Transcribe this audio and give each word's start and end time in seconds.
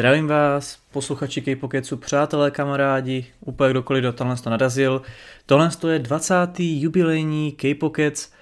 Zdravím 0.00 0.26
vás, 0.26 0.78
posluchači 0.92 1.42
K-Pokecu, 1.42 1.96
přátelé, 1.96 2.50
kamarádi, 2.50 3.26
úplně 3.40 3.70
kdokoliv 3.70 4.02
do 4.02 4.12
tohle 4.12 4.36
to 4.36 4.50
narazil. 4.50 5.02
Tohle 5.46 5.70
je 5.88 5.98
20. 5.98 6.34
jubilejní 6.58 7.52
K-Pokec, 7.52 8.32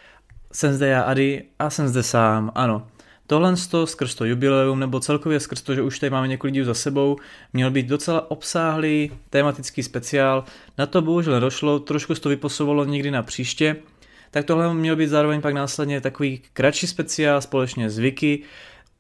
jsem 0.53 0.73
zde 0.73 0.89
já 0.89 1.03
Ady 1.03 1.45
a 1.59 1.71
jsem 1.71 1.89
zde 1.89 2.03
sám, 2.03 2.53
ano. 2.55 2.87
Tohle 3.27 3.55
to 3.71 3.86
skrz 3.86 4.14
to 4.14 4.25
jubileum, 4.25 4.81
nebo 4.81 5.00
celkově 5.00 5.41
skrz 5.41 5.63
to, 5.63 5.75
že 5.75 5.82
už 5.82 5.99
tady 5.99 6.11
máme 6.11 6.29
několik 6.29 6.55
dílů 6.55 6.67
za 6.67 6.75
sebou, 6.75 7.17
měl 7.53 7.71
být 7.71 7.86
docela 7.86 8.31
obsáhlý 8.31 9.13
tematický 9.31 9.82
speciál. 9.82 10.45
Na 10.79 10.86
to 10.86 11.03
bohužel 11.03 11.40
došlo, 11.40 11.79
trošku 11.79 12.14
se 12.14 12.21
to 12.21 12.29
vyposovalo 12.29 12.85
někdy 12.85 13.11
na 13.11 13.22
příště, 13.22 13.77
tak 14.31 14.45
tohle 14.45 14.75
měl 14.75 14.96
být 14.96 15.09
zároveň 15.09 15.40
pak 15.40 15.54
následně 15.54 16.00
takový 16.00 16.43
kratší 16.53 16.86
speciál 16.86 17.40
společně 17.40 17.90
s 17.90 17.99
Vicky 17.99 18.43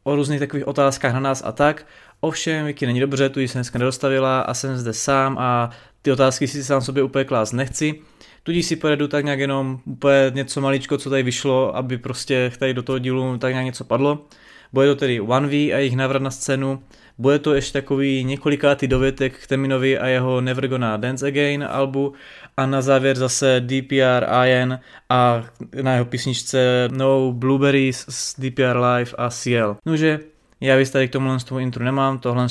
o 0.08 0.16
různých 0.16 0.40
takových 0.40 0.66
otázkách 0.66 1.14
na 1.14 1.20
nás 1.20 1.42
a 1.44 1.52
tak. 1.52 1.86
Ovšem, 2.20 2.66
Vicky 2.66 2.86
není 2.86 3.00
dobře, 3.00 3.28
tu 3.28 3.46
se 3.46 3.58
dneska 3.58 3.78
nedostavila 3.78 4.40
a 4.40 4.54
jsem 4.54 4.76
zde 4.76 4.92
sám 4.92 5.38
a 5.38 5.70
ty 6.02 6.12
otázky 6.12 6.48
si 6.48 6.64
sám 6.64 6.80
sobě 6.80 7.02
úplně 7.02 7.24
klást 7.24 7.52
nechci. 7.52 7.94
Tudíž 8.42 8.66
si 8.66 8.76
pojedu 8.76 9.08
tak 9.08 9.24
nějak 9.24 9.38
jenom 9.38 9.80
úplně 9.84 10.32
něco 10.34 10.60
maličko, 10.60 10.98
co 10.98 11.10
tady 11.10 11.22
vyšlo, 11.22 11.76
aby 11.76 11.98
prostě 11.98 12.52
tady 12.58 12.74
do 12.74 12.82
toho 12.82 12.98
dílu 12.98 13.38
tak 13.38 13.52
nějak 13.52 13.66
něco 13.66 13.84
padlo. 13.84 14.26
Bude 14.72 14.86
to 14.86 14.96
tedy 14.96 15.20
One 15.20 15.48
V 15.48 15.72
a 15.72 15.78
jejich 15.78 15.96
návrat 15.96 16.22
na 16.22 16.30
scénu. 16.30 16.82
Bude 17.18 17.38
to 17.38 17.54
ještě 17.54 17.72
takový 17.72 18.24
několikátý 18.24 18.86
dovětek 18.86 19.38
k 19.38 19.46
Teminovi 19.46 19.98
a 19.98 20.06
jeho 20.06 20.40
Never 20.40 20.68
Gonna 20.68 20.96
Dance 20.96 21.26
Again 21.26 21.64
albu 21.70 22.12
a 22.56 22.66
na 22.66 22.82
závěr 22.82 23.16
zase 23.16 23.60
DPR 23.60 24.26
Ian 24.44 24.80
a 25.08 25.44
na 25.82 25.92
jeho 25.92 26.04
písničce 26.04 26.88
No 26.92 27.32
Blueberries 27.32 28.06
z 28.08 28.40
DPR 28.40 28.76
Live 28.76 29.10
a 29.18 29.30
CL. 29.30 29.76
Nože, 29.86 30.20
já 30.60 30.76
víc 30.76 30.90
tady 30.90 31.08
k 31.08 31.12
tomuhle 31.12 31.40
z 31.40 31.44
toho 31.44 31.60
intru 31.60 31.84
nemám, 31.84 32.18
tohle 32.18 32.46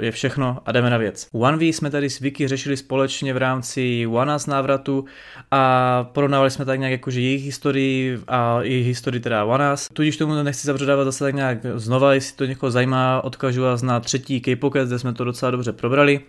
je 0.00 0.10
všechno 0.10 0.58
a 0.66 0.72
jdeme 0.72 0.90
na 0.90 0.96
věc. 0.96 1.28
One 1.32 1.56
V 1.56 1.62
jsme 1.62 1.90
tady 1.90 2.10
s 2.10 2.20
Vicky 2.20 2.48
řešili 2.48 2.76
společně 2.76 3.34
v 3.34 3.36
rámci 3.36 4.06
One 4.06 4.38
z 4.38 4.46
návratu 4.46 5.04
a 5.50 6.04
porovnávali 6.12 6.50
jsme 6.50 6.64
tak 6.64 6.78
nějak 6.78 6.92
jakože 6.92 7.20
jejich 7.20 7.44
historii 7.44 8.18
a 8.28 8.62
jejich 8.62 8.86
historii 8.86 9.20
teda 9.20 9.44
One 9.44 9.72
Us. 9.72 9.88
Tudíž 9.92 10.16
tomu 10.16 10.42
nechci 10.42 10.66
zabředávat 10.66 11.04
zase 11.04 11.24
tak 11.24 11.34
nějak 11.34 11.58
znova, 11.74 12.14
jestli 12.14 12.36
to 12.36 12.44
někoho 12.44 12.70
zajímá, 12.70 13.24
odkažu 13.24 13.62
vás 13.62 13.82
na 13.82 14.00
třetí 14.00 14.40
K-Pocket, 14.40 14.88
kde 14.88 14.98
jsme 14.98 15.12
to 15.12 15.24
docela 15.24 15.50
dobře 15.50 15.72
probrali. 15.72 16.20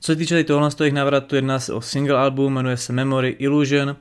Co 0.00 0.12
se 0.12 0.16
týče 0.16 0.34
tady 0.34 0.44
tohle 0.44 0.70
z 0.70 0.80
jejich 0.80 0.94
návratu, 0.94 1.34
jedná 1.34 1.58
se 1.58 1.72
o 1.72 1.80
single 1.80 2.18
album, 2.18 2.54
jmenuje 2.54 2.76
se 2.76 2.92
Memory 2.92 3.36
Illusion, 3.38 3.96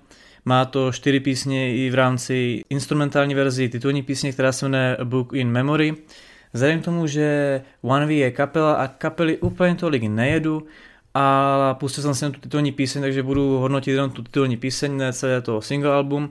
má 0.46 0.66
to 0.66 0.92
čtyři 0.92 1.20
písně 1.20 1.76
i 1.76 1.90
v 1.90 1.96
rámci 1.96 2.62
instrumentální 2.70 3.36
verzi 3.36 3.70
titulní 3.70 4.04
písně, 4.04 4.32
která 4.32 4.52
se 4.52 4.66
jmenuje 4.66 4.98
Book 5.04 5.34
in 5.34 5.52
Memory. 5.52 5.96
Vzhledem 6.54 6.82
k 6.82 6.86
tomu, 6.86 7.08
že 7.08 7.62
One 7.82 8.06
V 8.06 8.12
je 8.12 8.32
kapela 8.32 8.74
a 8.74 8.88
kapely 8.88 9.38
úplně 9.38 9.76
tolik 9.76 10.04
nejedu, 10.04 10.68
a 11.14 11.74
pustil 11.80 12.04
jsem 12.04 12.16
si 12.16 12.26
na 12.26 12.32
tu 12.32 12.40
titulní 12.40 12.72
píseň, 12.72 13.02
takže 13.02 13.24
budu 13.24 13.58
hodnotit 13.58 13.92
jenom 13.92 14.10
tu 14.10 14.24
titulní 14.24 14.58
píseň, 14.58 14.98
ne 14.98 15.14
celé 15.14 15.42
to 15.42 15.62
single 15.62 15.94
album. 15.94 16.30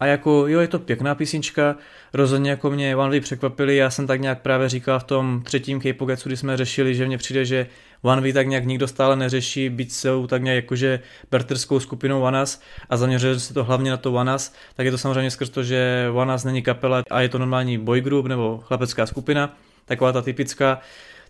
A 0.00 0.06
jako, 0.06 0.44
jo, 0.48 0.60
je 0.60 0.68
to 0.68 0.78
pěkná 0.78 1.14
písnička, 1.14 1.76
rozhodně 2.12 2.50
jako 2.50 2.70
mě 2.70 2.96
One 2.96 3.20
V 3.20 3.22
překvapili, 3.22 3.76
já 3.76 3.90
jsem 3.90 4.06
tak 4.06 4.20
nějak 4.20 4.42
právě 4.42 4.68
říkal 4.68 4.98
v 4.98 5.04
tom 5.04 5.42
třetím 5.44 5.80
k 5.80 5.84
kdy 6.24 6.36
jsme 6.36 6.56
řešili, 6.56 6.94
že 6.94 7.06
mně 7.06 7.18
přijde, 7.18 7.44
že 7.44 7.66
One 8.04 8.32
tak 8.32 8.46
nějak 8.46 8.64
nikdo 8.64 8.88
stále 8.88 9.16
neřeší, 9.16 9.68
byť 9.68 9.92
jsou 9.92 10.26
tak 10.26 10.42
nějak 10.42 10.56
jakože 10.56 11.00
berterskou 11.30 11.80
skupinou 11.80 12.20
Vanas 12.20 12.60
a 12.90 12.96
zaměřuje 12.96 13.40
se 13.40 13.54
to 13.54 13.64
hlavně 13.64 13.90
na 13.90 13.96
to 13.96 14.12
Vanas, 14.12 14.54
tak 14.74 14.86
je 14.86 14.92
to 14.92 14.98
samozřejmě 14.98 15.30
skrz 15.30 15.50
to, 15.50 15.62
že 15.62 16.08
Vanas 16.12 16.44
není 16.44 16.62
kapela 16.62 17.02
a 17.10 17.20
je 17.20 17.28
to 17.28 17.38
normální 17.38 17.78
boy 17.78 18.00
group 18.00 18.26
nebo 18.26 18.58
chlapecká 18.64 19.06
skupina, 19.06 19.56
taková 19.84 20.12
ta 20.12 20.22
typická. 20.22 20.80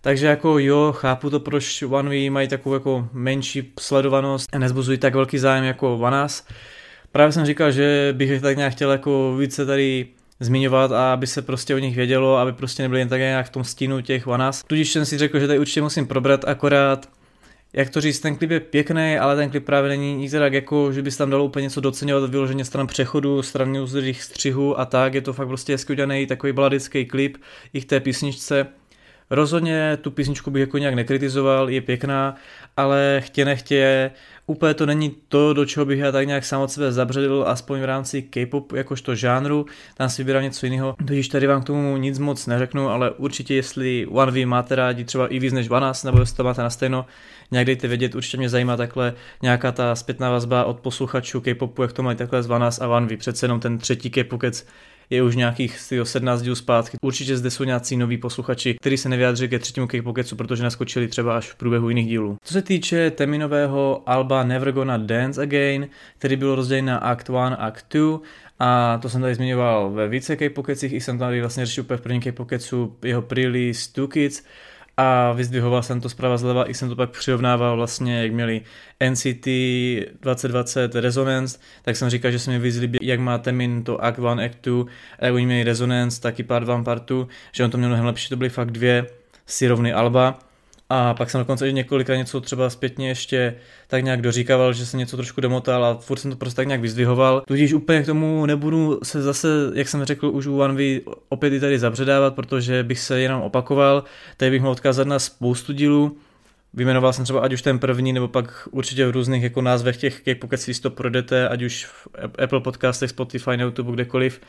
Takže 0.01 0.27
jako 0.27 0.59
jo, 0.59 0.93
chápu 0.97 1.31
to, 1.31 1.41
proč 1.41 1.83
One 1.83 2.31
mají 2.31 2.49
takovou 2.49 2.75
jako 2.75 3.09
menší 3.13 3.73
sledovanost 3.81 4.55
a 4.55 4.59
nezbuzují 4.59 4.99
tak 4.99 5.15
velký 5.15 5.39
zájem 5.39 5.65
jako 5.65 5.99
Vanas. 5.99 6.47
Právě 7.13 7.33
jsem 7.33 7.47
říkal, 7.47 7.71
že 7.73 8.15
bych 8.17 8.41
tak 8.41 8.57
nějak 8.57 8.73
chtěl 8.73 8.93
jako 8.93 9.37
více 9.39 9.67
tady 9.67 10.07
zmiňovat 10.41 10.93
a 10.93 11.13
aby 11.13 11.27
se 11.27 11.43
prostě 11.43 11.75
o 11.75 11.79
nich 11.79 11.97
vědělo, 11.97 12.37
aby 12.37 12.53
prostě 12.53 12.83
nebyli 12.83 13.01
jen 13.01 13.09
tak 13.09 13.21
nějak 13.21 13.47
v 13.47 13.51
tom 13.51 13.65
stínu 13.65 14.01
těch 14.01 14.27
vanas. 14.27 14.63
Tudíž 14.67 14.93
jsem 14.93 15.07
si 15.07 15.19
řekl, 15.19 15.39
že 15.39 15.47
tady 15.47 15.59
určitě 15.59 15.83
musím 15.83 16.07
probrat 16.07 16.45
akorát 16.45 17.09
jak 17.77 17.91
to 17.91 18.01
říct, 18.01 18.21
ten 18.21 18.37
klip 18.37 18.51
je 18.51 18.61
pěkný, 18.61 19.19
ale 19.19 19.37
ten 19.37 19.51
klip 19.51 19.65
právě 19.65 19.89
není 19.89 20.15
nic 20.15 20.33
tak 20.33 20.53
jako, 20.53 20.93
že 20.93 21.03
bys 21.03 21.17
tam 21.17 21.31
dalo 21.31 21.45
úplně 21.45 21.63
něco 21.63 21.81
docenovat, 21.81 22.31
vyloženě 22.31 22.65
stran 22.65 22.87
přechodu, 22.87 23.43
stran 23.43 23.77
různých 23.77 24.23
střihů 24.23 24.81
a 24.81 24.85
tak, 24.85 25.15
je 25.15 25.21
to 25.21 25.33
fakt 25.33 25.49
prostě 25.49 25.73
hezky 25.73 25.93
udělaný 25.93 26.27
takový 26.27 26.53
baladický 26.53 27.07
klip 27.07 27.37
i 27.73 27.81
k 27.81 27.85
té 27.85 28.01
písničce. 28.01 28.67
Rozhodně 29.35 29.99
tu 30.01 30.11
písničku 30.11 30.51
bych 30.51 30.61
jako 30.61 30.79
nějak 30.79 30.95
nekritizoval, 30.95 31.71
je 31.71 31.81
pěkná, 31.81 32.37
ale 32.77 33.21
chtě 33.25 33.45
nechtě, 33.45 34.11
úplně 34.47 34.75
to 34.75 34.87
není 34.87 35.17
to, 35.29 35.53
do 35.53 35.67
čeho 35.67 35.87
bych 35.87 35.99
já 35.99 36.13
tak 36.13 36.27
nějak 36.27 36.45
sám 36.45 36.61
od 36.63 36.71
sebe 36.71 36.93
zabředl, 36.93 37.45
aspoň 37.47 37.81
v 37.81 37.85
rámci 37.85 38.23
K-pop 38.23 38.73
jakožto 38.73 39.15
žánru, 39.15 39.67
tam 39.97 40.09
si 40.09 40.23
vybírám 40.23 40.43
něco 40.43 40.67
jiného, 40.67 40.97
totiž 41.07 41.29
tady 41.29 41.47
vám 41.47 41.63
k 41.63 41.65
tomu 41.65 41.97
nic 41.97 42.19
moc 42.19 42.47
neřeknu, 42.47 42.89
ale 42.89 43.11
určitě 43.11 43.55
jestli 43.55 44.07
One 44.07 44.33
V 44.33 44.47
máte 44.47 44.75
rádi 44.75 45.05
třeba 45.05 45.27
i 45.27 45.39
víc 45.39 45.53
než 45.53 45.69
Vanas, 45.69 46.05
nebo 46.05 46.21
jestli 46.21 46.37
to 46.37 46.45
máte 46.45 46.63
na 46.63 46.71
stejno, 46.71 47.07
nějak 47.51 47.67
dejte 47.67 47.89
vědět, 47.89 48.15
určitě 48.15 48.37
mě 48.37 48.49
zajímá 48.49 48.77
takhle 48.77 49.15
nějaká 49.43 49.73
ta 49.73 49.95
zpětná 49.95 50.31
vazba 50.31 50.65
od 50.65 50.81
posluchačů 50.81 51.41
K-popu, 51.41 51.83
jak 51.83 51.93
to 51.93 52.03
mají 52.03 52.17
takhle 52.17 52.43
z 52.43 52.47
Vanas 52.47 52.81
a 52.81 52.89
One 52.89 53.07
V, 53.07 53.17
přece 53.17 53.45
jenom 53.45 53.61
ten 53.61 53.79
třetí 53.79 54.11
K-pokec 54.11 54.67
je 55.11 55.23
už 55.23 55.37
nějakých 55.37 55.79
17 56.03 56.43
dílů 56.43 56.55
zpátky. 56.55 56.97
Určitě 57.03 57.37
zde 57.37 57.51
jsou 57.51 57.65
nějací 57.65 57.97
noví 57.97 58.19
posluchači, 58.19 58.75
kteří 58.81 58.97
se 58.97 59.09
nevyjádří 59.09 59.49
ke 59.49 59.59
třetímu 59.59 59.87
Kickpocketsu, 59.87 60.37
protože 60.37 60.63
naskočili 60.63 61.09
třeba 61.09 61.37
až 61.37 61.51
v 61.51 61.55
průběhu 61.55 61.89
jiných 61.89 62.07
dílů. 62.07 62.37
Co 62.45 62.53
se 62.53 62.63
týče 62.63 63.11
Teminového 63.11 64.03
alba 64.07 64.45
Never 64.45 64.73
Gonna 64.73 64.97
Dance 64.97 65.43
Again, 65.43 65.89
který 66.19 66.37
byl 66.37 66.55
rozdělen 66.55 66.85
na 66.85 66.99
Act 66.99 67.29
1, 67.29 67.55
Act 67.55 67.87
2, 67.91 68.21
a 68.59 68.99
to 69.03 69.09
jsem 69.09 69.21
tady 69.21 69.35
zmiňoval 69.35 69.91
ve 69.91 70.09
více 70.09 70.37
K-Pocketsích, 70.37 70.93
i 70.93 71.01
jsem 71.01 71.19
tady 71.19 71.41
vlastně 71.41 71.67
řešil 71.67 71.85
v 71.85 72.01
prvním 72.01 72.21
K-Pocketsu 72.23 72.97
jeho 73.03 73.23
pre-release 73.23 73.93
Two 73.93 74.09
Kids, 74.09 74.43
a 74.97 75.33
vyzdvihoval 75.33 75.83
jsem 75.83 76.01
to 76.01 76.09
zprava 76.09 76.37
zleva, 76.37 76.71
i 76.71 76.75
jsem 76.75 76.89
to 76.89 76.97
pak 76.97 77.11
přirovnával 77.11 77.77
vlastně, 77.77 78.23
jak 78.23 78.33
měli 78.33 78.61
NCT 79.11 79.47
2020 80.21 80.95
Resonance, 80.95 81.59
tak 81.83 81.97
jsem 81.97 82.11
říkal, 82.11 82.31
že 82.31 82.39
se 82.39 82.51
mi 82.51 82.59
vyzlíbí, 82.59 82.99
jak 83.03 83.21
má 83.21 83.39
Temin 83.39 83.85
to 83.85 84.05
Act 84.05 84.19
1, 84.19 84.45
Act 84.45 84.59
2, 84.63 84.85
a 85.19 85.25
jak 85.25 85.35
oni 85.35 85.47
měli 85.47 85.65
Resonance, 85.65 86.21
taky 86.21 86.43
Part 86.43 86.69
1, 86.69 86.83
Part 86.83 87.09
2, 87.09 87.27
že 87.53 87.65
on 87.65 87.71
to 87.71 87.79
měl 87.79 87.89
mnohem 87.89 88.07
lepší, 88.07 88.29
to 88.29 88.37
byly 88.37 88.51
fakt 88.51 88.71
dvě 88.71 89.07
si 89.47 89.69
rovny 89.69 89.93
alba 89.93 90.39
a 90.95 91.15
pak 91.15 91.31
jsem 91.31 91.39
dokonce 91.39 91.69
i 91.69 91.73
několikrát 91.73 92.17
něco 92.17 92.41
třeba 92.41 92.71
zpětně 92.71 93.09
ještě 93.09 93.55
tak 93.87 94.05
nějak 94.05 94.23
doříkával, 94.23 94.73
že 94.73 94.87
se 94.87 94.97
něco 94.97 95.17
trošku 95.17 95.41
demotal 95.41 95.85
a 95.85 95.95
furt 95.95 96.19
jsem 96.19 96.31
to 96.31 96.37
prostě 96.37 96.57
tak 96.57 96.67
nějak 96.67 96.81
vyzdvihoval. 96.81 97.43
Tudíž 97.47 97.73
úplně 97.73 98.03
k 98.03 98.07
tomu 98.07 98.47
nebudu 98.47 99.01
se 99.03 99.23
zase, 99.23 99.49
jak 99.75 99.89
jsem 99.89 100.05
řekl, 100.05 100.27
už 100.27 100.47
u 100.47 100.61
OneV 100.61 101.01
opět 101.29 101.53
i 101.53 101.61
tady 101.61 101.79
zabředávat, 101.79 102.35
protože 102.35 102.83
bych 102.83 103.01
se 103.01 103.21
jenom 103.21 103.43
opakoval. 103.43 104.05
Tady 104.37 104.51
bych 104.51 104.61
mohl 104.61 104.73
odkázat 104.73 105.07
na 105.07 105.19
spoustu 105.19 105.73
dílů. 105.73 106.17
Vyjmenoval 106.75 107.13
jsem 107.13 107.25
třeba 107.25 107.41
ať 107.41 107.53
už 107.53 107.63
ten 107.63 107.79
první, 107.79 108.13
nebo 108.13 108.29
pak 108.29 108.69
určitě 108.71 109.07
v 109.07 109.11
různých 109.11 109.43
jako 109.43 109.63
názvech 109.63 109.97
těch, 109.97 110.23
jak 110.27 110.39
pokud 110.39 110.61
si 110.61 110.81
to 110.81 110.91
projdete, 110.91 111.49
ať 111.49 111.63
už 111.63 111.85
v 111.85 112.09
Apple 112.43 112.61
podcastech, 112.61 113.11
Spotify, 113.11 113.57
na 113.57 113.65
YouTube, 113.65 113.93
kdekoliv, 113.93 114.41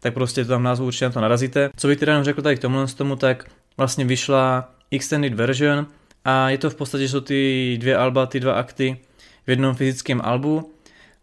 tak 0.00 0.14
prostě 0.14 0.44
to 0.44 0.48
tam 0.48 0.62
názvu 0.62 0.86
určitě 0.86 1.04
na 1.04 1.10
to 1.10 1.20
narazíte. 1.20 1.70
Co 1.76 1.88
bych 1.88 1.98
teda 1.98 2.12
jenom 2.12 2.24
řekl 2.24 2.42
tady 2.42 2.56
k 2.56 2.58
tomu, 2.58 2.86
tomu, 2.96 3.16
tak 3.16 3.44
vlastně 3.76 4.04
vyšla 4.04 4.70
extended 4.94 5.34
version 5.34 5.86
a 6.24 6.50
je 6.50 6.58
to 6.58 6.70
v 6.70 6.74
podstatě, 6.74 7.08
jsou 7.08 7.20
ty 7.20 7.76
dvě 7.80 7.96
alba, 7.96 8.26
ty 8.26 8.40
dva 8.40 8.52
akty 8.52 8.96
v 9.46 9.50
jednom 9.50 9.74
fyzickém 9.74 10.20
albu. 10.24 10.70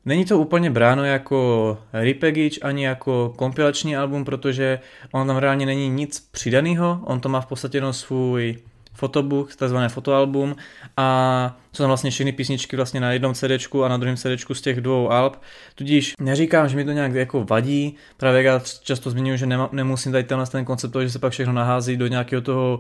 Není 0.06 0.26
to 0.26 0.40
úplně 0.40 0.70
bráno 0.70 1.04
jako 1.04 1.78
repackage 1.94 2.60
ani 2.62 2.86
jako 2.86 3.34
kompilační 3.36 3.98
album, 3.98 4.26
protože 4.26 4.80
on 5.12 5.28
tam 5.28 5.38
reálně 5.38 5.66
není 5.66 5.90
nic 5.90 6.28
přidaného, 6.32 7.00
on 7.04 7.20
to 7.20 7.30
má 7.30 7.42
v 7.42 7.46
podstatě 7.46 7.78
jenom 7.78 7.94
svůj 7.94 8.58
fotobook, 8.94 9.56
takzvané 9.56 9.90
fotoalbum 9.90 10.56
a 10.98 11.58
jsou 11.74 11.84
tam 11.84 11.88
vlastně 11.88 12.12
všechny 12.12 12.32
písničky 12.32 12.76
vlastně 12.76 13.00
na 13.00 13.12
jednom 13.12 13.34
CD 13.34 13.76
a 13.86 13.88
na 13.88 13.98
druhém 13.98 14.18
CD 14.18 14.54
z 14.54 14.62
těch 14.62 14.82
dvou 14.82 15.12
alb. 15.12 15.42
Tudíž 15.76 16.14
neříkám, 16.20 16.70
že 16.70 16.76
mi 16.76 16.86
to 16.86 16.92
nějak 16.92 17.14
jako 17.14 17.44
vadí, 17.44 17.96
právě 18.18 18.44
já 18.44 18.62
často 18.84 19.10
zmiňuji, 19.10 19.38
že 19.38 19.48
nemusím 19.72 20.12
tady 20.12 20.24
tenhle 20.24 20.48
ten 20.48 20.66
koncept 20.66 20.92
toho, 20.92 21.04
že 21.04 21.10
se 21.10 21.20
pak 21.20 21.32
všechno 21.32 21.54
nahází 21.54 21.98
do 21.98 22.08
nějakého 22.08 22.42
toho 22.42 22.80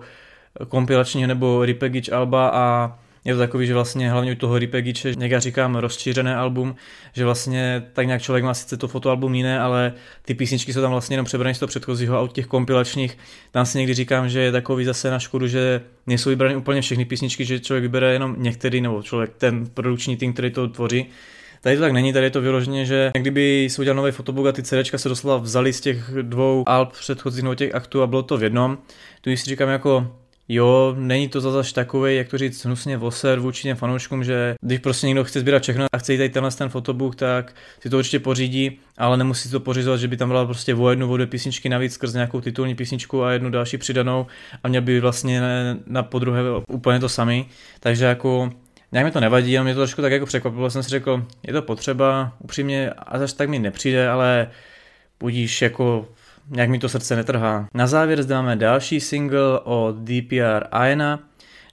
kompilačního 0.67 1.27
nebo 1.27 1.65
repackage 1.65 2.11
alba 2.11 2.49
a 2.49 2.95
je 3.25 3.33
to 3.33 3.39
takový, 3.39 3.67
že 3.67 3.73
vlastně 3.73 4.11
hlavně 4.11 4.31
u 4.31 4.35
toho 4.35 4.59
repackage, 4.59 5.15
jak 5.19 5.31
já 5.31 5.39
říkám, 5.39 5.75
rozšířené 5.75 6.35
album, 6.35 6.75
že 7.13 7.25
vlastně 7.25 7.83
tak 7.93 8.07
nějak 8.07 8.21
člověk 8.21 8.43
má 8.43 8.53
sice 8.53 8.77
to 8.77 8.87
fotoalbum 8.87 9.35
jiné, 9.35 9.59
ale 9.59 9.93
ty 10.21 10.33
písničky 10.33 10.73
jsou 10.73 10.81
tam 10.81 10.91
vlastně 10.91 11.13
jenom 11.13 11.25
přebrané 11.25 11.53
z 11.53 11.59
toho 11.59 11.67
předchozího 11.67 12.17
a 12.17 12.21
u 12.21 12.27
těch 12.27 12.47
kompilačních, 12.47 13.17
tam 13.51 13.65
si 13.65 13.77
někdy 13.77 13.93
říkám, 13.93 14.29
že 14.29 14.39
je 14.39 14.51
takový 14.51 14.85
zase 14.85 15.11
na 15.11 15.19
škodu, 15.19 15.47
že 15.47 15.81
nejsou 16.07 16.29
vybrané 16.29 16.57
úplně 16.57 16.81
všechny 16.81 17.05
písničky, 17.05 17.45
že 17.45 17.59
člověk 17.59 17.81
vybere 17.81 18.13
jenom 18.13 18.35
některý, 18.37 18.81
nebo 18.81 19.03
člověk, 19.03 19.31
ten 19.37 19.67
produkční 19.73 20.17
tým, 20.17 20.33
který 20.33 20.51
to 20.51 20.67
tvoří, 20.67 21.05
Tady 21.63 21.75
to 21.75 21.81
tak 21.81 21.91
není, 21.91 22.13
tady 22.13 22.25
je 22.25 22.29
to 22.29 22.41
vyloženě, 22.41 22.85
že 22.85 23.11
kdyby 23.13 23.67
se 23.71 23.81
udělal 23.81 23.95
nový 23.95 24.11
fotobook 24.11 24.47
a 24.47 24.51
ty 24.51 24.63
CDčka 24.63 24.97
se 24.97 25.09
doslova 25.09 25.37
vzali 25.37 25.73
z 25.73 25.81
těch 25.81 26.09
dvou 26.21 26.63
alb 26.67 26.91
předchozích 26.91 27.43
nebo 27.43 27.55
těch 27.55 27.75
aktů 27.75 28.01
a 28.01 28.07
bylo 28.07 28.23
to 28.23 28.37
v 28.37 28.43
jednom. 28.43 28.77
Tu 29.21 29.29
si 29.29 29.49
říkám 29.49 29.69
jako 29.69 30.20
Jo, 30.53 30.95
není 30.97 31.29
to 31.29 31.41
zase 31.41 31.73
takový, 31.73 32.15
jak 32.15 32.27
to 32.27 32.37
říct, 32.37 32.65
hnusně 32.65 32.97
voser 32.97 33.39
vůči 33.39 33.63
těm 33.63 33.77
fanouškům, 33.77 34.23
že 34.23 34.55
když 34.61 34.79
prostě 34.79 35.07
někdo 35.07 35.23
chce 35.23 35.39
sbírat 35.39 35.63
všechno 35.63 35.85
a 35.91 35.97
chce 35.97 36.13
jít 36.13 36.17
tady 36.17 36.29
tenhle 36.29 36.51
ten 36.51 36.69
fotobook, 36.69 37.15
tak 37.15 37.55
si 37.79 37.89
to 37.89 37.97
určitě 37.97 38.19
pořídí, 38.19 38.79
ale 38.97 39.17
nemusí 39.17 39.49
to 39.49 39.59
pořizovat, 39.59 39.97
že 39.97 40.07
by 40.07 40.17
tam 40.17 40.29
byla 40.29 40.45
prostě 40.45 40.75
o 40.75 40.89
jednu, 40.89 41.15
dvě 41.15 41.27
písničky 41.27 41.69
navíc 41.69 41.93
skrz 41.93 42.13
nějakou 42.13 42.41
titulní 42.41 42.75
písničku 42.75 43.23
a 43.23 43.31
jednu 43.31 43.49
další 43.49 43.77
přidanou 43.77 44.25
a 44.63 44.67
měl 44.67 44.81
by 44.81 44.99
vlastně 44.99 45.41
na 45.87 46.03
podruhé 46.03 46.41
úplně 46.67 46.99
to 46.99 47.09
samý. 47.09 47.45
Takže 47.79 48.05
jako 48.05 48.49
nějak 48.91 49.05
mi 49.05 49.11
to 49.11 49.19
nevadí, 49.19 49.57
ale 49.57 49.63
mě 49.63 49.73
to 49.73 49.79
trošku 49.79 50.01
tak 50.01 50.11
jako 50.11 50.25
překvapilo, 50.25 50.69
jsem 50.69 50.83
si 50.83 50.89
řekl, 50.89 51.25
je 51.47 51.53
to 51.53 51.61
potřeba, 51.61 52.33
upřímně 52.39 52.89
a 52.97 53.19
zase 53.19 53.35
tak 53.35 53.49
mi 53.49 53.59
nepřijde, 53.59 54.09
ale 54.09 54.47
budíš 55.19 55.61
jako 55.61 56.07
nějak 56.49 56.69
mi 56.69 56.79
to 56.79 56.89
srdce 56.89 57.15
netrhá. 57.15 57.67
Na 57.73 57.87
závěr 57.87 58.23
zde 58.23 58.35
máme 58.35 58.55
další 58.55 58.99
single 58.99 59.59
od 59.63 59.95
DPR 59.95 60.63
Aena. 60.71 61.19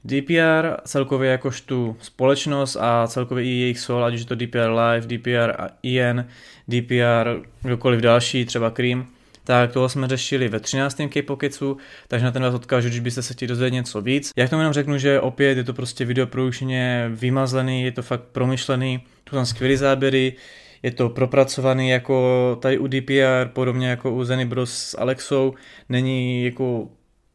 DPR 0.04 0.76
celkově 0.84 1.30
jakož 1.30 1.60
tu 1.60 1.96
společnost 2.00 2.76
a 2.80 3.06
celkově 3.06 3.44
i 3.44 3.48
jejich 3.48 3.78
sol, 3.78 4.04
ať 4.04 4.14
už 4.14 4.20
je 4.20 4.26
to 4.26 4.34
DPR 4.34 4.70
Live, 4.70 5.06
DPR 5.06 5.52
IN, 5.82 6.26
DPR, 6.68 7.42
kdokoliv 7.62 8.00
další, 8.00 8.44
třeba 8.44 8.70
Cream, 8.70 9.06
tak 9.44 9.72
tohle 9.72 9.88
jsme 9.88 10.08
řešili 10.08 10.48
ve 10.48 10.60
13. 10.60 11.00
K-Pocketsu, 11.08 11.76
takže 12.08 12.26
na 12.26 12.32
ten 12.32 12.42
vás 12.42 12.54
odkážu, 12.54 12.88
když 12.88 13.00
byste 13.00 13.22
se 13.22 13.34
chtěli 13.34 13.48
dozvědět 13.48 13.74
něco 13.74 14.00
víc. 14.00 14.30
Já 14.36 14.46
k 14.46 14.50
tomu 14.50 14.60
jenom 14.60 14.72
řeknu, 14.72 14.98
že 14.98 15.20
opět 15.20 15.58
je 15.58 15.64
to 15.64 15.74
prostě 15.74 16.04
video 16.04 16.26
vymazlený, 17.08 17.84
je 17.84 17.92
to 17.92 18.02
fakt 18.02 18.22
promyšlený, 18.32 19.00
tu 19.24 19.36
tam 19.36 19.46
skvělé 19.46 19.76
záběry, 19.76 20.32
je 20.82 20.90
to 20.90 21.08
propracovaný 21.08 21.88
jako 21.88 22.56
tady 22.60 22.78
u 22.78 22.86
DPR, 22.86 23.48
podobně 23.52 23.88
jako 23.88 24.10
u 24.10 24.24
Zeny 24.24 24.44
Bros 24.44 24.72
s 24.72 24.98
Alexou, 24.98 25.54
není 25.88 26.44
jako 26.44 26.88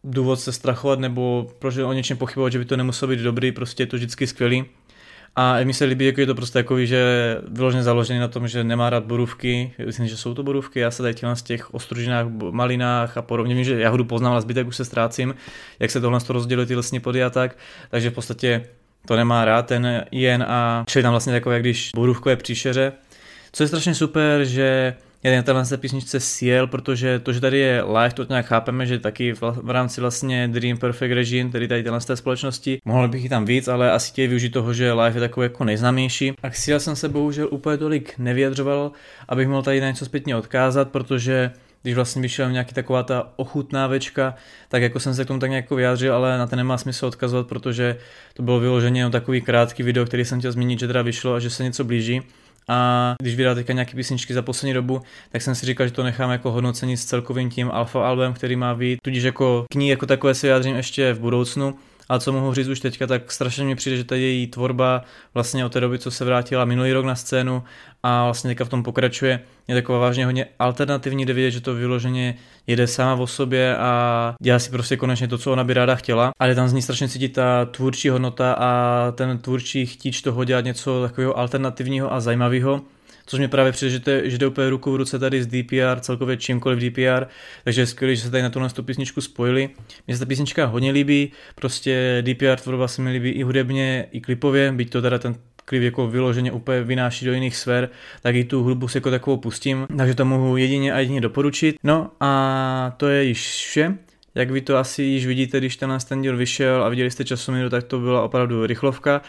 důvod 0.04 0.40
se 0.40 0.52
strachovat 0.52 1.00
nebo 1.00 1.48
proč 1.60 1.78
o 1.78 1.94
něčem 1.94 2.18
pochybovat, 2.18 2.52
že 2.52 2.60
by 2.60 2.66
to 2.66 2.78
nemuselo 2.78 3.10
být 3.10 3.20
dobrý, 3.20 3.52
prostě 3.52 3.84
je 3.84 3.88
to 3.88 3.96
vždycky 3.96 4.28
skvělý. 4.28 4.66
A 5.36 5.64
mi 5.64 5.74
se 5.74 5.86
líbí, 5.86 6.06
jako 6.06 6.22
je 6.22 6.28
to 6.28 6.36
prostě 6.36 6.54
takový, 6.54 6.88
že 6.88 7.38
vyloženě 7.48 7.84
založený 7.84 8.20
na 8.20 8.28
tom, 8.28 8.48
že 8.48 8.64
nemá 8.64 8.90
rád 8.90 9.06
borůvky, 9.06 9.74
myslím, 9.86 10.08
že 10.08 10.18
jsou 10.18 10.34
to 10.34 10.44
borůvky, 10.44 10.80
já 10.80 10.92
se 10.92 11.04
tady 11.04 11.14
těla 11.14 11.36
z 11.36 11.42
těch 11.42 11.74
ostružinách, 11.74 12.28
malinách 12.52 13.18
a 13.18 13.22
podobně, 13.22 13.56
vím, 13.56 13.64
že 13.64 13.80
jahodu 13.80 14.06
poznám, 14.06 14.32
ale 14.32 14.42
zbytek 14.42 14.68
už 14.68 14.76
se 14.76 14.86
ztrácím, 14.86 15.36
jak 15.80 15.92
se 15.92 16.02
tohle 16.02 16.20
rozděluje 16.30 16.66
ty 16.66 16.76
lesní 16.76 17.00
pody 17.00 17.24
a 17.24 17.30
tak, 17.30 17.58
takže 17.90 18.10
v 18.10 18.14
podstatě 18.14 18.64
to 19.08 19.16
nemá 19.16 19.46
rád 19.46 19.66
ten 19.66 20.06
jen 20.12 20.46
a 20.48 20.84
čili 20.88 21.04
tam 21.04 21.12
vlastně 21.12 21.34
takové, 21.34 21.56
jak 21.56 21.64
když 21.64 21.92
borůvkové 21.96 22.36
příšeře, 22.36 22.94
co 23.56 23.64
je 23.64 23.68
strašně 23.68 23.96
super, 23.96 24.46
že 24.46 24.96
já 25.24 25.36
na 25.36 25.42
téhle 25.42 25.78
písničce 25.78 26.20
sjel, 26.20 26.68
protože 26.68 27.20
to, 27.20 27.34
že 27.34 27.42
tady 27.42 27.58
je 27.58 27.84
live, 27.84 28.14
to 28.14 28.26
nějak 28.30 28.46
chápeme, 28.46 28.86
že 28.86 29.00
taky 29.00 29.34
v 29.34 29.70
rámci 29.70 30.02
vlastně 30.02 30.48
Dream 30.48 30.78
Perfect 30.78 31.14
Regime, 31.14 31.52
tedy 31.52 31.68
tady 31.68 31.84
téhle 31.84 32.00
té 32.00 32.16
společnosti, 32.16 32.80
mohl 32.86 33.08
bych 33.08 33.24
jít 33.24 33.30
tam 33.30 33.46
víc, 33.46 33.68
ale 33.68 33.92
asi 33.92 34.12
chtějí 34.12 34.28
využít 34.28 34.50
toho, 34.50 34.74
že 34.74 34.94
live 34.94 35.18
je 35.18 35.20
takový 35.20 35.46
jako 35.46 35.64
nejznámější. 35.64 36.34
A 36.44 36.50
k 36.50 36.56
Seal 36.56 36.80
jsem 36.80 36.96
se 36.96 37.10
bohužel 37.10 37.48
úplně 37.52 37.78
tolik 37.78 38.14
nevyjadřoval, 38.18 38.92
abych 39.30 39.48
mohl 39.48 39.64
tady 39.64 39.82
na 39.82 39.88
něco 39.88 40.06
zpětně 40.06 40.36
odkázat, 40.36 40.92
protože 40.92 41.52
když 41.82 41.96
vlastně 41.96 42.22
vyšel 42.22 42.52
nějaký 42.52 42.74
taková 42.74 43.04
ta 43.04 43.34
ochutná 43.36 43.88
večka, 43.88 44.36
tak 44.70 44.82
jako 44.82 45.00
jsem 45.00 45.14
se 45.14 45.26
k 45.26 45.28
tomu 45.28 45.40
tak 45.40 45.50
nějak 45.50 45.72
vyjádřil, 45.72 46.16
ale 46.16 46.38
na 46.38 46.48
ten 46.48 46.58
nemá 46.58 46.78
smysl 46.78 47.06
odkazovat, 47.06 47.48
protože 47.48 47.98
to 48.34 48.44
bylo 48.44 48.60
vyloženě 48.60 49.00
jenom 49.00 49.12
takový 49.12 49.42
krátký 49.42 49.84
video, 49.84 50.06
který 50.06 50.26
jsem 50.26 50.40
chtěl 50.40 50.52
zmínit, 50.52 50.80
že 50.80 50.88
teda 50.88 51.02
vyšlo 51.02 51.34
a 51.34 51.40
že 51.40 51.50
se 51.50 51.64
něco 51.64 51.84
blíží. 51.84 52.22
A 52.68 53.16
když 53.22 53.36
vydá 53.36 53.56
teďka 53.56 53.74
nějaké 53.74 53.96
písničky 53.96 54.34
za 54.34 54.42
poslední 54.42 54.74
dobu, 54.74 55.02
tak 55.32 55.42
jsem 55.42 55.56
si 55.56 55.66
říkal, 55.66 55.88
že 55.88 55.94
to 55.94 56.04
nechám 56.04 56.32
jako 56.32 56.52
hodnocení 56.52 56.98
s 56.98 57.06
celkovým 57.06 57.50
tím 57.50 57.72
alfa 57.72 58.08
albem, 58.08 58.34
který 58.34 58.56
má 58.56 58.76
být. 58.76 59.00
Tudíž 59.04 59.24
jako 59.24 59.66
k 59.72 59.76
ní 59.76 59.90
jako 59.90 60.06
takové 60.06 60.36
se 60.36 60.48
vyjádřím 60.48 60.76
ještě 60.76 61.14
v 61.14 61.20
budoucnu. 61.20 61.76
A 62.10 62.20
co 62.20 62.32
mohu 62.32 62.54
říct 62.54 62.68
už 62.68 62.80
teďka, 62.80 63.08
tak 63.08 63.32
strašně 63.32 63.66
mi 63.66 63.76
přijde, 63.76 63.98
že 63.98 64.04
ta 64.04 64.16
její 64.16 64.48
tvorba 64.48 65.02
vlastně 65.34 65.66
od 65.66 65.72
té 65.72 65.80
doby, 65.80 66.00
co 66.00 66.12
se 66.12 66.26
vrátila 66.26 66.66
minulý 66.66 66.94
rok 66.94 67.06
na 67.06 67.16
scénu 67.16 67.64
a 68.04 68.24
vlastně 68.24 68.48
teďka 68.48 68.66
v 68.66 68.70
tom 68.70 68.84
pokračuje, 68.84 69.40
je 69.68 69.76
taková 69.76 70.00
vážně 70.00 70.26
hodně 70.26 70.46
alternativní, 70.60 71.26
jde 71.26 71.34
vidět, 71.34 71.52
že 71.52 71.62
to 71.62 71.76
vyloženě 71.76 72.36
jede 72.68 72.88
sama 72.88 73.22
o 73.22 73.28
sobě 73.28 73.78
a 73.78 74.36
dělá 74.42 74.60
si 74.60 74.70
prostě 74.70 74.98
konečně 74.98 75.28
to, 75.28 75.38
co 75.38 75.52
ona 75.52 75.64
by 75.64 75.74
ráda 75.74 75.96
chtěla. 75.96 76.32
Ale 76.40 76.56
tam 76.56 76.68
z 76.68 76.74
ní 76.74 76.82
strašně 76.82 77.10
cítit 77.10 77.30
ta 77.30 77.66
tvůrčí 77.66 78.10
hodnota 78.10 78.54
a 78.54 79.12
ten 79.12 79.38
tvůrčí 79.38 79.86
chtíč 79.86 80.22
toho 80.22 80.44
dělat 80.44 80.66
něco 80.66 81.02
takového 81.02 81.38
alternativního 81.38 82.14
a 82.14 82.20
zajímavého 82.20 82.82
což 83.26 83.40
mě 83.40 83.48
právě 83.48 83.72
přijde, 83.72 83.92
že, 83.92 84.00
to, 84.00 84.12
že 84.24 84.38
jde 84.38 84.48
úplně 84.48 84.70
ruku 84.70 84.92
v 84.92 84.96
ruce 84.96 85.20
tady 85.20 85.44
s 85.44 85.48
DPR, 85.48 86.00
celkově 86.00 86.38
čímkoliv 86.38 86.80
DPR, 86.80 87.26
takže 87.64 87.82
je 87.82 87.86
skvělé, 87.86 88.16
že 88.16 88.22
se 88.22 88.32
tady 88.32 88.44
na 88.44 88.50
tuhle 88.50 88.70
tu 88.70 88.84
písničku 88.84 89.22
spojili. 89.22 89.70
Mně 90.08 90.16
se 90.16 90.20
ta 90.20 90.26
písnička 90.26 90.66
hodně 90.66 90.92
líbí, 90.92 91.32
prostě 91.56 92.24
DPR 92.28 92.56
tvorba 92.56 92.88
se 92.88 93.02
mi 93.02 93.12
líbí 93.12 93.30
i 93.30 93.44
hudebně, 93.44 94.08
i 94.12 94.22
klipově, 94.22 94.72
byť 94.72 94.90
to 94.90 95.02
teda 95.02 95.20
ten 95.20 95.36
klip 95.66 95.84
jako 95.84 96.08
vyloženě 96.08 96.52
úplně 96.52 96.82
vynáší 96.82 97.26
do 97.26 97.34
jiných 97.34 97.58
sfér, 97.58 97.90
tak 98.22 98.36
i 98.36 98.44
tu 98.44 98.64
hudbu 98.64 98.88
si 98.88 98.98
jako 98.98 99.12
takovou 99.12 99.38
pustím, 99.38 99.88
takže 99.98 100.16
to 100.16 100.26
mohu 100.26 100.58
jedině 100.58 100.94
a 100.94 101.00
jedině 101.00 101.22
doporučit. 101.22 101.76
No 101.84 102.12
a 102.20 102.94
to 102.98 103.08
je 103.08 103.24
již 103.24 103.48
vše. 103.68 103.98
Jak 104.36 104.52
vy 104.52 104.62
to 104.62 104.78
asi 104.78 105.04
již 105.04 105.26
vidíte, 105.26 105.58
když 105.58 105.78
ten 105.78 105.98
ten 106.10 106.22
díl 106.22 106.38
vyšel 106.38 106.84
a 106.84 106.90
viděli 106.90 107.12
jste 107.12 107.26
časomíru, 107.26 107.70
tak 107.70 107.84
to 107.84 108.00
byla 108.00 108.24
opravdu 108.24 108.66
rychlovka. 108.66 109.22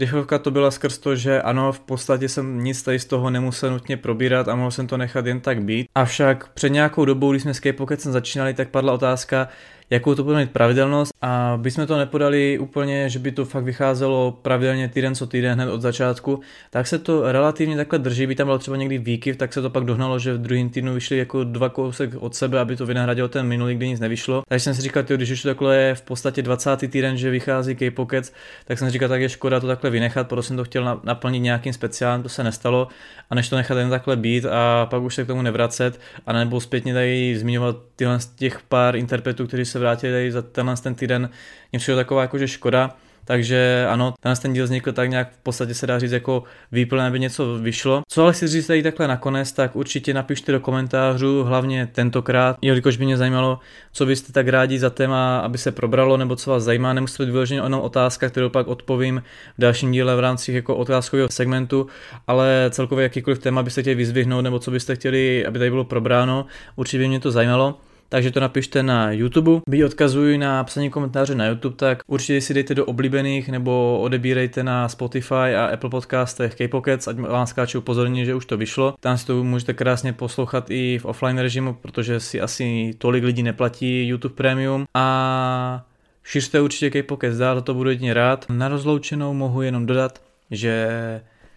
Rychlovka 0.00 0.38
to 0.38 0.50
byla 0.50 0.70
skrz 0.70 0.98
to, 0.98 1.16
že 1.16 1.42
ano, 1.42 1.72
v 1.72 1.80
podstatě 1.80 2.28
jsem 2.28 2.64
nic 2.64 2.82
tady 2.82 2.98
z 2.98 3.04
toho 3.04 3.30
nemusel 3.30 3.70
nutně 3.70 3.96
probírat 3.96 4.48
a 4.48 4.54
mohl 4.54 4.70
jsem 4.70 4.86
to 4.86 4.96
nechat 4.96 5.26
jen 5.26 5.40
tak 5.40 5.62
být. 5.62 5.86
Avšak 5.94 6.48
před 6.48 6.68
nějakou 6.68 7.04
dobou, 7.04 7.30
když 7.30 7.42
jsme 7.42 7.54
s 7.54 7.60
K-Pocketsem 7.60 8.12
začínali, 8.12 8.54
tak 8.54 8.68
padla 8.68 8.92
otázka, 8.92 9.48
jakou 9.92 10.14
to 10.14 10.24
bude 10.24 10.36
mít 10.36 10.50
pravidelnost 10.50 11.12
a 11.22 11.58
by 11.62 11.70
jsme 11.70 11.86
to 11.86 11.98
nepodali 11.98 12.58
úplně, 12.58 13.08
že 13.08 13.18
by 13.18 13.32
to 13.32 13.44
fakt 13.44 13.64
vycházelo 13.64 14.38
pravidelně 14.42 14.88
týden 14.88 15.14
co 15.14 15.26
týden 15.26 15.54
hned 15.54 15.70
od 15.70 15.80
začátku, 15.80 16.40
tak 16.70 16.86
se 16.86 16.98
to 16.98 17.32
relativně 17.32 17.76
takhle 17.76 17.98
drží, 17.98 18.26
by 18.26 18.34
tam 18.34 18.46
bylo 18.46 18.58
třeba 18.58 18.76
někdy 18.76 18.98
výkyv, 18.98 19.36
tak 19.36 19.52
se 19.52 19.62
to 19.62 19.70
pak 19.70 19.84
dohnalo, 19.84 20.18
že 20.18 20.34
v 20.34 20.38
druhém 20.38 20.70
týdnu 20.70 20.94
vyšly 20.94 21.18
jako 21.18 21.44
dva 21.44 21.68
kousek 21.68 22.10
od 22.18 22.34
sebe, 22.34 22.60
aby 22.60 22.76
to 22.76 22.86
vynahradilo 22.86 23.28
ten 23.28 23.46
minulý, 23.46 23.74
kdy 23.74 23.88
nic 23.88 24.00
nevyšlo. 24.00 24.42
Takže 24.48 24.64
jsem 24.64 24.74
si 24.74 24.82
říkal, 24.82 25.02
tyjo, 25.02 25.16
když 25.16 25.30
už 25.30 25.42
to 25.42 25.48
takhle 25.48 25.76
je 25.76 25.94
v 25.94 26.02
podstatě 26.02 26.42
20. 26.42 26.90
týden, 26.90 27.16
že 27.16 27.30
vychází 27.30 27.74
K-Pockets, 27.74 28.32
tak 28.64 28.78
jsem 28.78 28.88
si 28.88 28.92
říkal, 28.92 29.08
tak 29.08 29.20
je 29.20 29.28
škoda 29.28 29.60
to 29.60 29.66
takhle 29.66 29.90
vynechat, 29.90 30.28
protože 30.28 30.48
jsem 30.48 30.56
to 30.56 30.64
chtěl 30.64 31.00
naplnit 31.04 31.40
nějakým 31.40 31.72
speciálem, 31.72 32.22
to 32.22 32.28
se 32.28 32.44
nestalo 32.44 32.88
a 33.30 33.34
než 33.34 33.48
to 33.48 33.56
nechat 33.56 33.78
jen 33.78 33.90
takhle 33.90 34.16
být 34.16 34.44
a 34.44 34.86
pak 34.90 35.02
už 35.02 35.14
se 35.14 35.24
k 35.24 35.26
tomu 35.26 35.42
nevracet 35.42 36.00
a 36.26 36.32
nebo 36.32 36.60
zpětně 36.60 36.94
tady 36.94 37.38
zmiňovat 37.38 37.76
tyhle 37.96 38.18
těch 38.36 38.60
pár 38.68 38.96
interpretů, 38.96 39.46
kteří 39.46 39.64
se 39.64 39.81
vrátili 39.82 40.32
za 40.32 40.42
tenhle 40.42 40.76
ten 40.76 40.94
týden, 40.94 41.30
mě 41.72 41.78
přišlo 41.78 41.96
taková 41.96 42.22
jakože 42.22 42.48
škoda, 42.48 42.96
takže 43.24 43.86
ano, 43.88 44.14
tenhle 44.20 44.36
ten 44.36 44.52
díl 44.52 44.64
vznikl 44.64 44.92
tak 44.92 45.10
nějak 45.10 45.32
v 45.32 45.38
podstatě 45.38 45.74
se 45.74 45.86
dá 45.86 45.98
říct 45.98 46.12
jako 46.12 46.42
výplně, 46.72 47.06
aby 47.06 47.20
něco 47.20 47.58
vyšlo. 47.58 48.02
Co 48.08 48.22
ale 48.22 48.32
chci 48.32 48.48
říct 48.48 48.66
tady 48.66 48.82
takhle 48.82 49.08
nakonec, 49.08 49.52
tak 49.52 49.76
určitě 49.76 50.14
napište 50.14 50.52
do 50.52 50.60
komentářů, 50.60 51.44
hlavně 51.44 51.86
tentokrát, 51.92 52.56
jelikož 52.62 52.96
by 52.96 53.04
mě 53.04 53.16
zajímalo, 53.16 53.58
co 53.92 54.06
byste 54.06 54.32
tak 54.32 54.48
rádi 54.48 54.78
za 54.78 54.90
téma, 54.90 55.38
aby 55.38 55.58
se 55.58 55.72
probralo, 55.72 56.16
nebo 56.16 56.36
co 56.36 56.50
vás 56.50 56.62
zajímá, 56.62 56.92
nemusíte 56.92 57.24
být 57.24 57.32
vyloženě 57.32 57.60
jenom 57.60 57.80
otázka, 57.80 58.28
kterou 58.28 58.48
pak 58.48 58.66
odpovím 58.66 59.22
v 59.58 59.60
dalším 59.60 59.92
díle 59.92 60.16
v 60.16 60.20
rámci 60.20 60.52
jako 60.52 60.76
otázkového 60.76 61.28
segmentu, 61.28 61.86
ale 62.26 62.66
celkově 62.70 63.02
jakýkoliv 63.02 63.38
téma 63.38 63.62
byste 63.62 63.80
chtěli 63.80 63.94
vyzvihnout, 63.94 64.44
nebo 64.44 64.58
co 64.58 64.70
byste 64.70 64.94
chtěli, 64.94 65.46
aby 65.46 65.58
tady 65.58 65.70
bylo 65.70 65.84
probráno, 65.84 66.46
určitě 66.76 66.98
by 66.98 67.08
mě 67.08 67.20
to 67.20 67.30
zajímalo 67.30 67.78
takže 68.12 68.30
to 68.30 68.40
napište 68.40 68.82
na 68.82 69.12
YouTube. 69.16 69.64
Byť 69.68 69.84
odkazuji 69.84 70.38
na 70.38 70.64
psaní 70.64 70.90
komentáře 70.90 71.34
na 71.34 71.46
YouTube, 71.46 71.76
tak 71.76 71.98
určitě 72.06 72.40
si 72.40 72.54
dejte 72.54 72.74
do 72.74 72.84
oblíbených 72.84 73.48
nebo 73.48 73.98
odebírejte 74.00 74.62
na 74.62 74.88
Spotify 74.88 75.56
a 75.56 75.66
Apple 75.72 75.90
podcastech 75.90 76.54
K-Pockets, 76.54 77.08
ať 77.08 77.16
vám 77.16 77.46
skáču 77.46 77.78
upozornění, 77.78 78.24
že 78.24 78.34
už 78.34 78.46
to 78.46 78.56
vyšlo. 78.56 78.94
Tam 79.00 79.18
si 79.18 79.26
to 79.26 79.44
můžete 79.44 79.74
krásně 79.74 80.12
poslouchat 80.12 80.70
i 80.70 80.98
v 80.98 81.04
offline 81.04 81.38
režimu, 81.38 81.74
protože 81.74 82.20
si 82.20 82.40
asi 82.40 82.94
tolik 82.98 83.24
lidí 83.24 83.42
neplatí 83.42 84.08
YouTube 84.08 84.34
Premium 84.34 84.84
a 84.94 85.86
šiřte 86.24 86.60
určitě 86.60 86.90
K-Pockets 86.90 87.36
dál, 87.36 87.60
to 87.60 87.74
budu 87.74 87.90
jedině 87.90 88.14
rád. 88.14 88.46
Na 88.48 88.68
rozloučenou 88.68 89.34
mohu 89.34 89.62
jenom 89.62 89.86
dodat, 89.86 90.22
že 90.50 90.86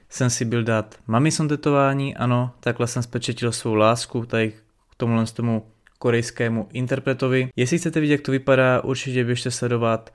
jsem 0.09 0.29
si 0.29 0.45
byl 0.45 0.63
dát 0.63 0.95
mami 1.07 1.31
son 1.31 1.47
tetování, 1.47 2.15
ano, 2.15 2.51
takhle 2.59 2.87
jsem 2.87 3.03
spečetil 3.03 3.51
svou 3.51 3.73
lásku 3.75 4.25
tady 4.25 4.51
k 4.51 4.95
tomuhle 4.97 5.25
tomu 5.25 5.63
korejskému 5.99 6.67
interpretovi. 6.73 7.49
Jestli 7.55 7.77
chcete 7.77 7.99
vidět, 7.99 8.13
jak 8.13 8.21
to 8.21 8.31
vypadá, 8.31 8.83
určitě 8.83 9.23
běžte 9.23 9.51
sledovat 9.51 10.13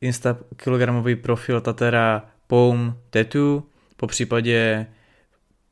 Insta 0.00 0.36
kilogramový 0.56 1.16
profil 1.16 1.60
Tatera 1.60 2.24
Poum 2.46 2.98
Tattoo, 3.10 3.62
po 3.96 4.06
případě 4.06 4.86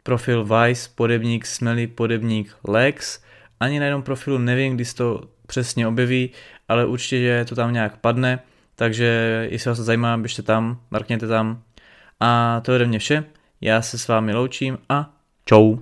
profil 0.02 0.44
Vice, 0.44 0.90
podebník 0.94 1.46
Smelly, 1.46 1.86
podebník 1.86 2.56
Lex. 2.68 3.22
Ani 3.60 3.78
na 3.78 3.84
jednom 3.84 4.02
profilu 4.02 4.38
nevím, 4.38 4.74
kdy 4.74 4.84
se 4.84 4.94
to 4.94 5.22
přesně 5.46 5.86
objeví, 5.86 6.30
ale 6.68 6.86
určitě 6.86 7.44
to 7.48 7.54
tam 7.54 7.72
nějak 7.72 7.96
padne, 7.96 8.40
takže 8.74 9.46
jestli 9.50 9.68
vás 9.68 9.78
to 9.78 9.84
zajímá, 9.84 10.16
běžte 10.16 10.42
tam, 10.42 10.80
markněte 10.90 11.26
tam. 11.26 11.62
A 12.20 12.60
to 12.64 12.72
je 12.72 12.76
ode 12.76 12.86
mě 12.86 12.98
vše, 12.98 13.24
já 13.60 13.82
se 13.82 13.98
s 13.98 14.08
vámi 14.08 14.34
loučím 14.34 14.78
a 14.88 15.14
čau. 15.44 15.76